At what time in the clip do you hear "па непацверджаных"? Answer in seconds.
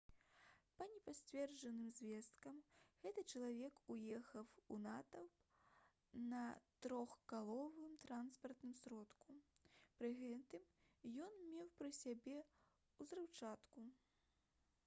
0.77-1.89